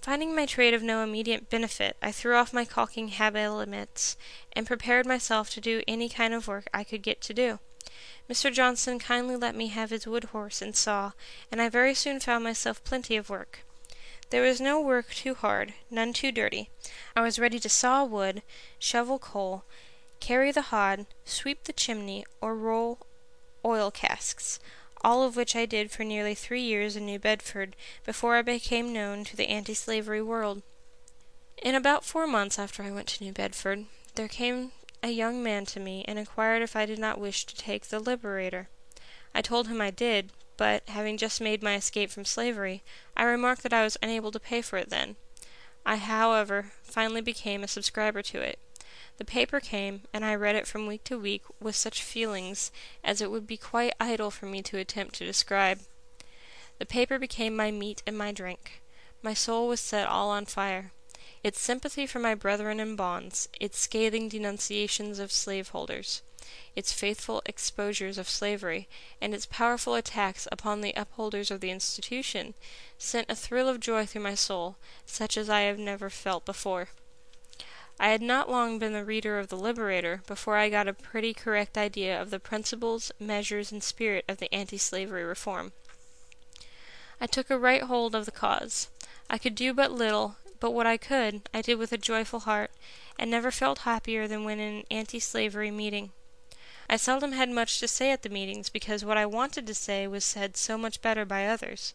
[0.00, 4.16] Finding my trade of no immediate benefit, I threw off my caulking habiliments
[4.52, 7.60] and prepared myself to do any kind of work I could get to do.
[8.28, 8.52] Mr.
[8.52, 11.12] Johnson kindly let me have his wood horse and saw,
[11.52, 13.60] and I very soon found myself plenty of work.
[14.30, 16.70] There was no work too hard, none too dirty.
[17.14, 18.42] I was ready to saw wood,
[18.78, 19.64] shovel coal,
[20.18, 22.98] carry the hod, sweep the chimney, or roll
[23.64, 24.58] oil casks
[25.04, 28.92] all of which I did for nearly three years in New Bedford before I became
[28.92, 30.62] known to the anti slavery world.
[31.62, 35.66] In about four months after I went to New Bedford, there came a young man
[35.66, 38.68] to me and inquired if I did not wish to take the Liberator.
[39.34, 42.82] I told him I did, but, having just made my escape from slavery,
[43.16, 45.16] I remarked that I was unable to pay for it then.
[45.84, 48.58] I, however, finally became a subscriber to it.
[49.18, 52.72] The paper came, and I read it from week to week with such feelings
[53.04, 55.80] as it would be quite idle for me to attempt to describe.
[56.78, 58.82] The paper became my meat and my drink.
[59.22, 60.92] My soul was set all on fire.
[61.42, 66.22] its sympathy for my brethren in bonds, its scathing denunciations of slaveholders,
[66.74, 68.88] its faithful exposures of slavery,
[69.20, 72.54] and its powerful attacks upon the upholders of the institution,
[72.98, 76.88] sent a thrill of joy through my soul, such as I have never felt before.
[78.00, 81.34] I had not long been the reader of the Liberator before I got a pretty
[81.34, 85.72] correct idea of the principles, measures, and spirit of the anti slavery reform.
[87.20, 88.88] I took a right hold of the cause.
[89.30, 92.70] I could do but little, but what I could, I did with a joyful heart,
[93.18, 96.12] and never felt happier than when in an anti slavery meeting.
[96.88, 100.06] I seldom had much to say at the meetings because what I wanted to say
[100.06, 101.94] was said so much better by others,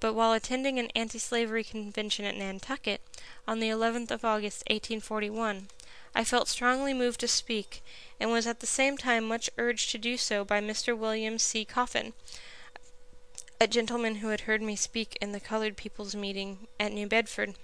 [0.00, 3.00] but while attending an anti slavery convention at Nantucket,
[3.48, 5.68] on the 11th of August, 1841,
[6.14, 7.82] I felt strongly moved to speak,
[8.18, 10.96] and was at the same time much urged to do so by Mr.
[10.96, 11.64] William C.
[11.64, 12.14] Coffin,
[13.60, 17.54] a gentleman who had heard me speak in the colored people's meeting at New Bedford.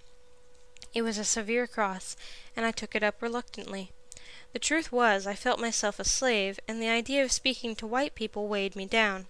[0.94, 2.16] It was a severe cross,
[2.56, 3.92] and I took it up reluctantly.
[4.52, 8.14] The truth was, I felt myself a slave, and the idea of speaking to white
[8.14, 9.26] people weighed me down.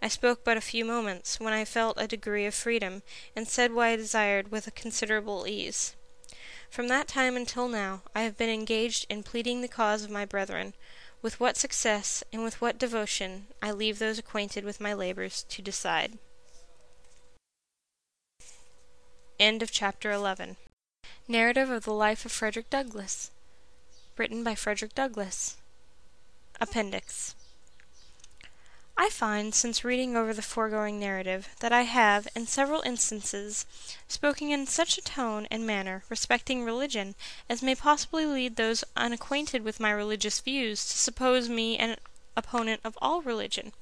[0.00, 3.02] I spoke but a few moments, when I felt a degree of freedom,
[3.34, 5.96] and said what I desired with a considerable ease.
[6.70, 10.24] From that time until now, I have been engaged in pleading the cause of my
[10.24, 10.74] brethren.
[11.20, 15.62] With what success, and with what devotion, I leave those acquainted with my labors to
[15.62, 16.18] decide.
[19.40, 20.56] End of chapter 11.
[21.26, 23.30] Narrative of the Life of Frederick Douglass.
[24.16, 25.56] Written by Frederick Douglass.
[26.60, 27.34] Appendix.
[29.00, 33.64] I find, since reading over the foregoing narrative, that I have, in several instances,
[34.08, 37.14] spoken in such a tone and manner respecting religion
[37.48, 41.96] as may possibly lead those unacquainted with my religious views to suppose me an
[42.36, 43.72] opponent of all religion.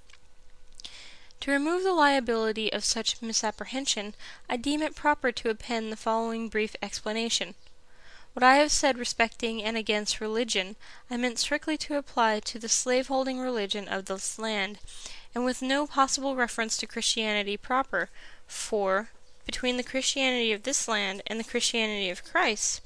[1.40, 4.14] To remove the liability of such misapprehension,
[4.50, 7.54] I deem it proper to append the following brief explanation.
[8.36, 10.76] What I have said respecting and against religion,
[11.10, 14.78] I meant strictly to apply to the slaveholding religion of this land,
[15.34, 18.10] and with no possible reference to Christianity proper,
[18.46, 19.08] for,
[19.46, 22.82] between the Christianity of this land and the Christianity of Christ,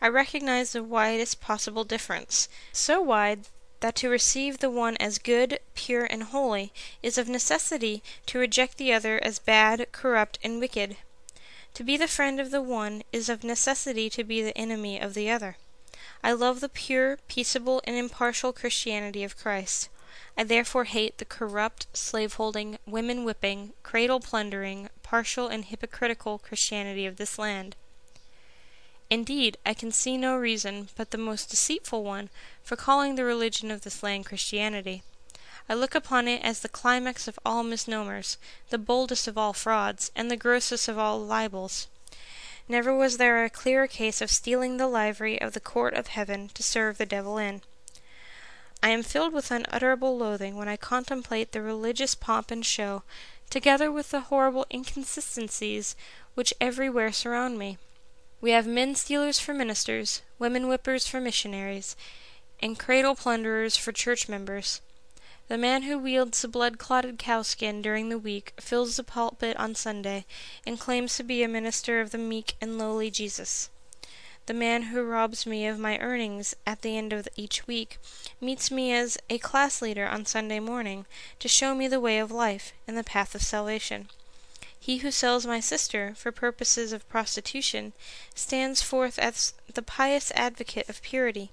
[0.00, 3.40] I recognize the widest possible difference, so wide
[3.80, 8.78] that to receive the one as good, pure, and holy, is of necessity to reject
[8.78, 10.96] the other as bad, corrupt, and wicked.
[11.74, 15.14] To be the friend of the one is of necessity to be the enemy of
[15.14, 15.56] the other.
[16.22, 19.88] I love the pure, peaceable, and impartial Christianity of Christ.
[20.38, 27.74] I therefore hate the corrupt, slave-holding, women-whipping, cradle-plundering, partial, and hypocritical Christianity of this land.
[29.10, 32.30] Indeed, I can see no reason, but the most deceitful one,
[32.62, 35.02] for calling the religion of this land Christianity.
[35.68, 38.36] I look upon it as the climax of all misnomers,
[38.68, 41.86] the boldest of all frauds, and the grossest of all libels.
[42.68, 46.50] Never was there a clearer case of stealing the livery of the court of heaven
[46.54, 47.62] to serve the devil in.
[48.82, 53.02] I am filled with unutterable loathing when I contemplate the religious pomp and show,
[53.48, 55.96] together with the horrible inconsistencies
[56.34, 57.78] which everywhere surround me.
[58.42, 61.96] We have men stealers for ministers, women whippers for missionaries,
[62.60, 64.82] and cradle plunderers for church members.
[65.46, 69.74] The man who wields a blood clotted cowskin during the week fills the pulpit on
[69.74, 70.24] Sunday,
[70.66, 73.68] and claims to be a minister of the meek and lowly Jesus.
[74.46, 77.98] The man who robs me of my earnings at the end of each week
[78.40, 81.04] meets me as a class leader on Sunday morning
[81.40, 84.08] to show me the way of life and the path of salvation.
[84.78, 87.94] He who sells my sister for purposes of prostitution
[88.34, 91.52] stands forth as the pious advocate of purity.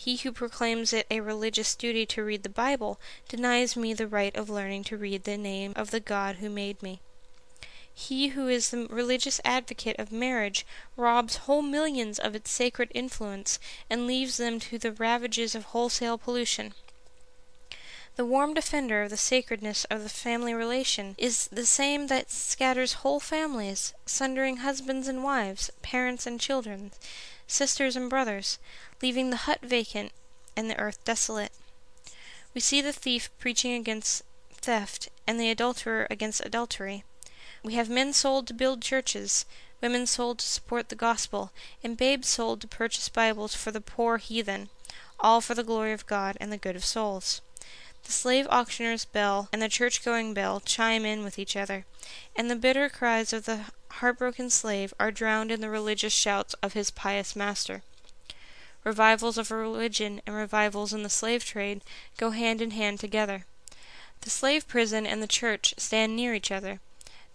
[0.00, 4.34] He who proclaims it a religious duty to read the Bible denies me the right
[4.36, 7.00] of learning to read the name of the God who made me.
[7.92, 10.64] He who is the religious advocate of marriage
[10.96, 13.58] robs whole millions of its sacred influence
[13.90, 16.74] and leaves them to the ravages of wholesale pollution.
[18.14, 23.02] The warm defender of the sacredness of the family relation is the same that scatters
[23.02, 26.92] whole families, sundering husbands and wives, parents and children,
[27.48, 28.58] sisters and brothers,
[29.00, 30.12] leaving the hut vacant
[30.56, 31.52] and the earth desolate.
[32.54, 34.22] We see the thief preaching against
[34.52, 37.04] theft and the adulterer against adultery.
[37.62, 39.44] We have men sold to build churches,
[39.80, 41.52] women sold to support the gospel,
[41.84, 44.70] and babes sold to purchase Bibles for the poor heathen,
[45.20, 47.40] all for the glory of God and the good of souls.
[48.04, 51.84] The slave auctioneer's bell and the church going bell chime in with each other,
[52.34, 56.72] and the bitter cries of the heartbroken slave are drowned in the religious shouts of
[56.72, 57.82] his pious master.
[58.84, 61.82] Revivals of religion and revivals in the slave trade
[62.16, 63.44] go hand in hand together.
[64.20, 66.80] The slave prison and the church stand near each other.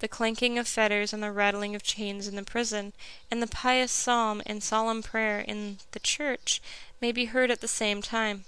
[0.04, 2.92] the clanking of fetters and the rattling of chains in the prison,
[3.32, 6.62] and the pious psalm and solemn prayer in the church
[7.00, 8.44] may be heard at the same time.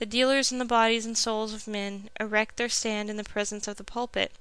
[0.00, 3.68] The dealers in the bodies and souls of men erect their stand in the presence
[3.68, 4.32] of the pulpit,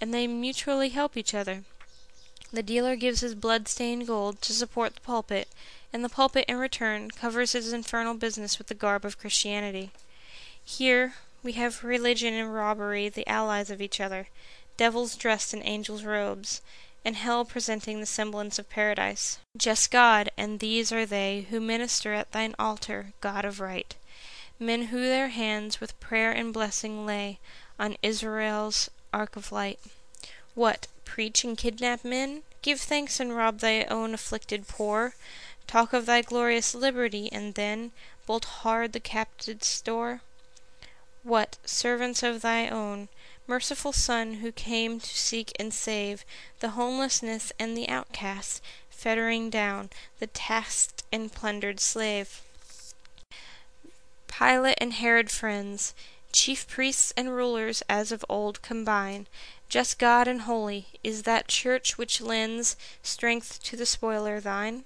[0.00, 1.64] and they mutually help each other.
[2.52, 5.48] The dealer gives his blood stained gold to support the pulpit,
[5.92, 9.90] and the pulpit in return covers his infernal business with the garb of Christianity.
[10.64, 14.28] Here we have religion and robbery the allies of each other,
[14.76, 16.60] devils dressed in angels' robes,
[17.04, 19.38] and hell presenting the semblance of paradise.
[19.56, 23.94] Just God, and these are they who minister at thine altar, God of right.
[24.58, 27.38] Men who their hands with prayer and blessing lay
[27.78, 29.80] on Israel's ark of light.
[30.54, 32.42] What, preach and kidnap men?
[32.60, 35.14] Give thanks and rob thy own afflicted poor.
[35.70, 37.92] Talk of thy glorious liberty, and then
[38.26, 40.20] bolt hard the captive's door?
[41.22, 43.08] What, servants of thy own,
[43.46, 46.24] merciful Son, who came to seek and save
[46.58, 48.60] the homelessness and the outcast,
[48.90, 52.42] fettering down the tasked and plundered slave?
[54.26, 55.94] Pilate and Herod friends,
[56.32, 59.28] chief priests and rulers as of old combine,
[59.68, 64.84] just God and holy, is that church which lends strength to the spoiler thine?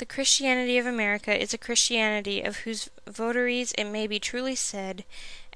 [0.00, 5.04] The Christianity of America is a Christianity of whose votaries it may be truly said,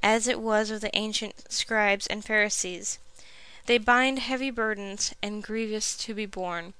[0.02, 2.98] as it was of the ancient scribes and Pharisees,
[3.64, 6.74] They bind heavy burdens, and grievous to be borne,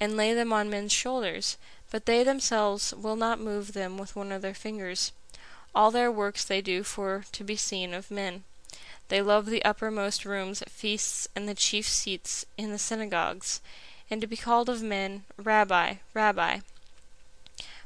[0.00, 1.58] and lay them on men's shoulders,
[1.90, 5.12] but they themselves will not move them with one of their fingers.
[5.74, 8.44] All their works they do for to be seen of men.
[9.08, 13.60] They love the uppermost rooms at feasts and the chief seats in the synagogues,
[14.08, 16.60] and to be called of men, Rabbi, Rabbi.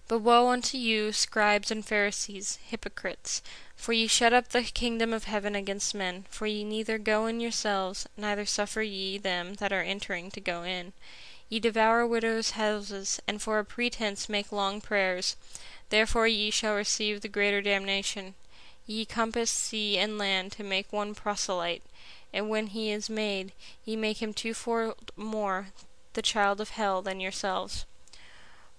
[0.07, 3.41] But woe unto you, scribes and Pharisees, hypocrites!
[3.75, 6.27] For ye shut up the kingdom of heaven against men.
[6.29, 10.63] For ye neither go in yourselves, neither suffer ye them that are entering to go
[10.63, 10.93] in.
[11.49, 15.37] Ye devour widows' houses, and for a pretence make long prayers.
[15.89, 18.35] Therefore ye shall receive the greater damnation.
[18.87, 21.83] Ye compass sea and land to make one proselyte,
[22.31, 23.53] and when he is made,
[23.87, 25.69] ye make him twofold more
[26.13, 27.87] the child of hell than yourselves.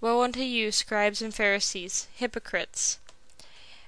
[0.01, 2.99] Woe unto you, scribes and Pharisees, hypocrites!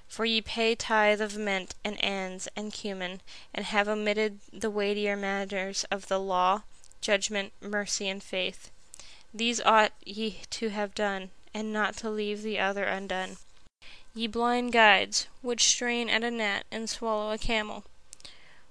[0.08, 3.20] For ye pay tithe of mint and anise and cummin,
[3.52, 6.62] and have omitted the weightier matters of the law,
[7.02, 8.70] judgment, mercy, and faith.
[9.34, 13.36] These ought ye to have done, and not to leave the other undone.
[14.14, 17.84] Ye blind guides, which strain at a gnat and swallow a camel!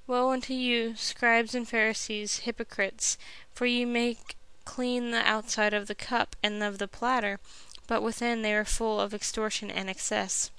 [0.08, 3.18] Woe unto you, scribes and Pharisees, hypocrites!
[3.54, 4.37] For ye make
[4.68, 7.40] clean the outside of the cup and of the platter,
[7.88, 10.52] but within they are full of extortion and excess.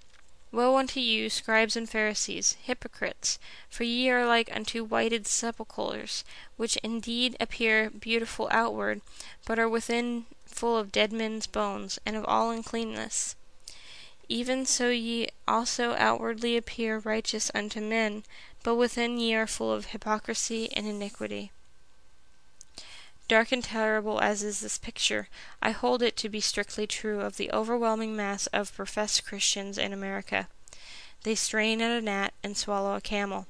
[0.51, 3.39] Woe unto you, scribes and Pharisees, hypocrites!
[3.69, 6.25] For ye are like unto whited sepulchres,
[6.57, 9.03] which indeed appear beautiful outward,
[9.45, 13.37] but are within full of dead men's bones, and of all uncleanness.
[14.27, 18.25] Even so ye also outwardly appear righteous unto men,
[18.63, 21.53] but within ye are full of hypocrisy and iniquity.
[23.29, 25.29] Dark and terrible as is this picture,
[25.61, 29.93] I hold it to be strictly true of the overwhelming mass of professed Christians in
[29.93, 30.49] America.
[31.25, 33.47] They strain at a gnat and swallow a camel.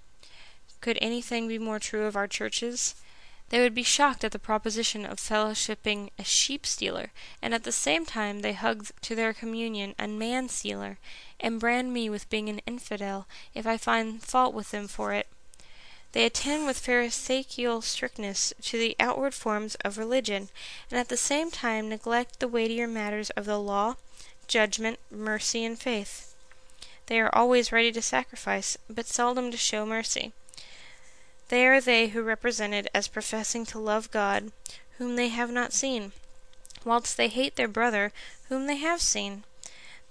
[0.81, 2.97] Could anything be more true of our churches?
[3.51, 7.71] They would be shocked at the proposition of fellowshipping a sheep stealer, and at the
[7.71, 10.99] same time they hug to their communion a man stealer,
[11.39, 15.29] and brand me with being an infidel if I find fault with them for it.
[16.13, 20.49] They attend with pharisaical strictness to the outward forms of religion,
[20.91, 23.97] and at the same time neglect the weightier matters of the law,
[24.47, 26.35] judgment, mercy, and faith.
[27.07, 30.33] They are always ready to sacrifice, but seldom to show mercy.
[31.49, 34.53] They are they who represented as professing to love God,
[34.99, 36.13] whom they have not seen,
[36.85, 38.13] whilst they hate their brother,
[38.49, 39.45] whom they have seen.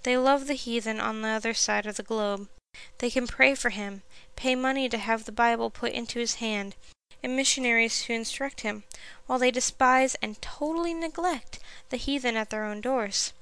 [0.02, 2.48] They love the heathen on the other side of the globe.
[2.98, 4.02] They can pray for him,
[4.38, 6.76] pay money to have the Bible put into his hand,
[7.24, 8.84] and missionaries to instruct him,
[9.26, 11.58] while they despise and totally neglect
[11.90, 13.32] the heathen at their own doors.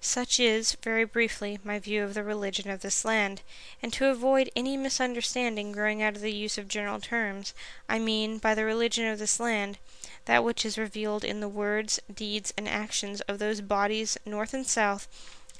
[0.00, 3.42] Such is, very briefly, my view of the religion of this land,
[3.80, 7.54] and to avoid any misunderstanding growing out of the use of general terms,
[7.88, 9.78] I mean by the religion of this land
[10.24, 14.66] that which is revealed in the words, deeds, and actions of those bodies, North and
[14.66, 15.06] South,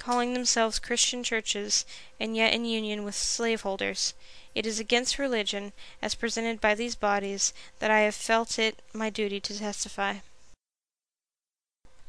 [0.01, 1.85] calling themselves Christian churches,
[2.19, 4.15] and yet in union with slaveholders.
[4.55, 5.73] It is against religion,
[6.03, 10.17] as presented by these bodies, that I have felt it my duty to testify.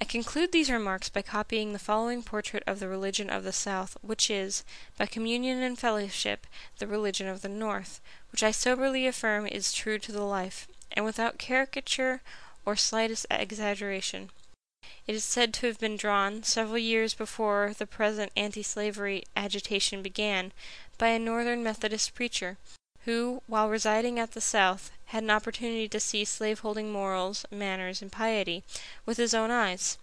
[0.02, 3.96] I conclude these remarks by copying the following portrait of the religion of the South,
[4.02, 4.64] which is,
[4.98, 6.48] by communion and fellowship,
[6.80, 11.06] the religion of the North, which I soberly affirm is true to the life, and
[11.06, 12.22] without caricature
[12.66, 14.32] or slightest exaggeration.
[15.12, 20.02] It is said to have been drawn, several years before the present anti slavery agitation
[20.02, 20.54] began,
[20.98, 22.58] by a Northern Methodist preacher,
[23.04, 28.10] who, while residing at the South, had an opportunity to see slaveholding morals, manners, and
[28.10, 28.64] piety
[29.06, 29.98] with his own eyes.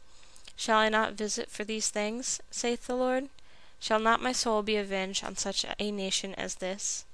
[0.56, 3.30] Shall I not visit for these things, saith the Lord?
[3.80, 7.06] Shall not my soul be avenged on such a nation as this?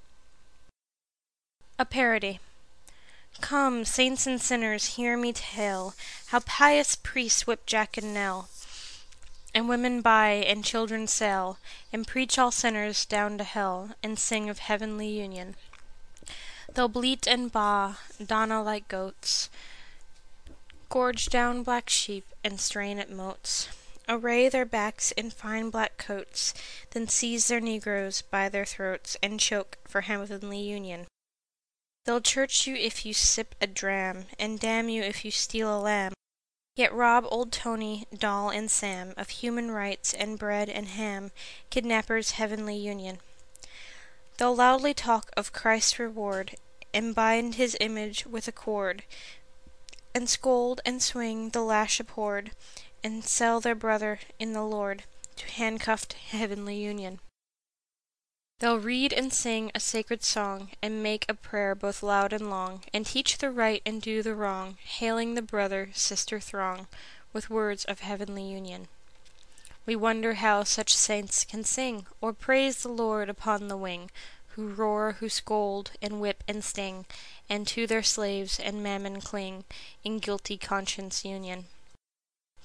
[1.79, 2.41] A parody.
[3.41, 5.93] Come, saints and sinners, hear me tell
[6.27, 8.49] How pious priests whip Jack and Nell,
[9.53, 11.59] And women buy and children sell,
[11.91, 15.55] And preach all sinners down to hell, And sing of heavenly union.
[16.73, 19.49] They'll bleat and baa, Donna like goats,
[20.89, 23.67] Gorge down black sheep, and strain at motes,
[24.07, 26.53] Array their backs in fine black coats,
[26.91, 31.07] Then seize their negroes by their throats, And choke for heavenly union.
[32.05, 35.81] They'll church you if you sip a dram, And damn you if you steal a
[35.81, 36.13] lamb,
[36.75, 41.31] Yet rob old Tony, Doll, and Sam Of human rights and bread and ham,
[41.69, 43.19] Kidnappers' heavenly union.
[44.37, 46.57] They'll loudly talk of Christ's reward,
[46.93, 49.03] And bind his image with a cord,
[50.13, 52.51] And scold and swing the lash abhorred,
[53.03, 55.05] And sell their brother in the Lord
[55.37, 57.19] To handcuffed heavenly union.
[58.65, 62.83] They'll read and sing a sacred song, And make a prayer both loud and long,
[62.91, 66.87] And teach the right and do the wrong, Hailing the brother sister throng
[67.31, 68.87] With words of heavenly union.
[69.85, 74.09] We wonder how such saints can sing, Or praise the Lord upon the wing,
[74.55, 77.05] Who roar, who scold, and whip, and sting,
[77.47, 79.65] And to their slaves and mammon cling
[80.03, 81.67] In guilty conscience union.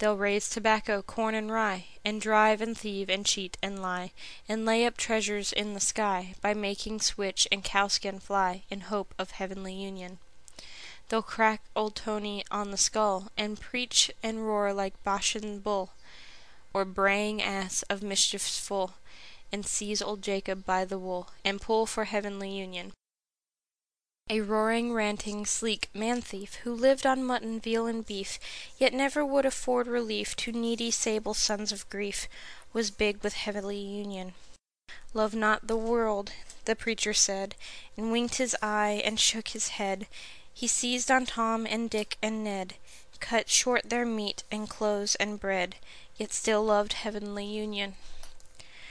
[0.00, 4.12] They'll raise tobacco, corn, and rye, And drive and thieve and cheat and lie,
[4.48, 9.14] And lay up treasures in the sky By making switch and cowskin fly In hope
[9.18, 10.18] of heavenly union.
[11.10, 15.92] They'll crack old Tony on the skull, And preach and roar like Bashan bull,
[16.72, 18.94] Or braying ass of mischiefs full,
[19.52, 22.94] And seize old Jacob by the wool, And pull for heavenly union.
[24.32, 28.38] A roaring, ranting, sleek man thief, Who lived on mutton, veal, and beef,
[28.78, 32.28] Yet never would afford relief To needy sable sons of grief,
[32.72, 34.34] Was big with heavenly union.
[35.14, 36.30] Love not the world,
[36.64, 37.56] the preacher said,
[37.96, 40.06] And winked his eye and shook his head.
[40.54, 42.74] He seized on Tom and Dick and Ned,
[43.18, 45.74] Cut short their meat and clothes and bread,
[46.16, 47.96] Yet still loved heavenly union.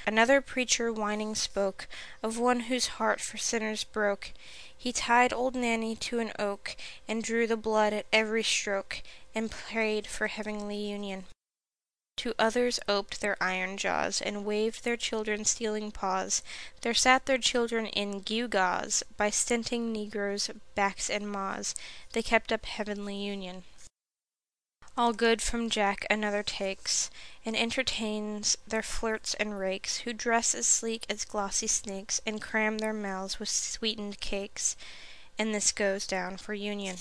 [0.06, 1.88] Another preacher whining spoke
[2.24, 4.32] Of one whose heart for sinners broke.
[4.76, 6.76] He tied old Nanny to an oak,
[7.08, 9.02] And drew the blood at every stroke,
[9.36, 11.26] And prayed for heavenly union.
[12.16, 16.43] Two others oped their iron jaws, And waved their children stealing paws.
[16.82, 21.76] There sat their children in gewgaws, By stinting negroes' backs and maws,
[22.14, 23.64] They kept up heavenly union.
[25.00, 27.10] All good from Jack another takes,
[27.45, 32.80] And entertains their flirts and rakes, Who dress as sleek as glossy snakes, And cram
[32.80, 34.76] their mouths with sweetened cakes,
[35.38, 36.97] And this goes down for union.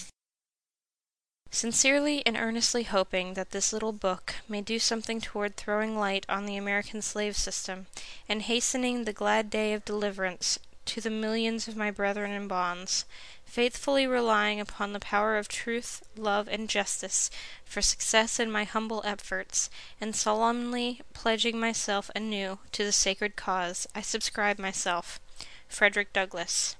[1.50, 6.46] Sincerely and earnestly hoping that this little book may do something toward throwing light on
[6.46, 7.88] the American slave system,
[8.28, 13.04] and hastening the glad day of deliverance to the millions of my brethren in bonds,
[13.44, 17.30] faithfully relying upon the power of truth, love, and justice
[17.64, 19.68] for success in my humble efforts,
[20.00, 25.20] and solemnly pledging myself anew to the sacred cause, I subscribe myself.
[25.68, 26.76] Frederick Douglass.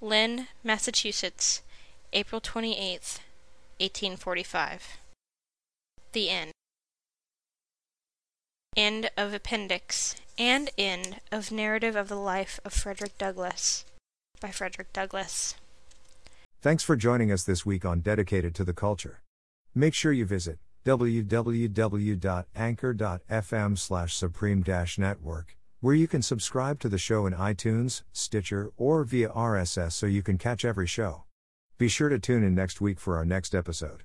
[0.00, 1.62] Lynn, Massachusetts,
[2.12, 3.18] April 28th,
[3.78, 4.98] 1845.
[6.12, 6.52] The End.
[8.76, 13.84] End of Appendix and End of Narrative of the Life of Frederick Douglass
[14.40, 15.56] by Frederick Douglass.
[16.62, 19.20] Thanks for joining us this week on Dedicated to the Culture.
[19.74, 21.68] Make sure you visit www.anchor.fm
[23.78, 24.64] slash supreme
[24.98, 30.06] network, where you can subscribe to the show in iTunes, Stitcher, or via RSS so
[30.06, 31.24] you can catch every show.
[31.76, 34.00] Be sure to tune in next week for our next episode.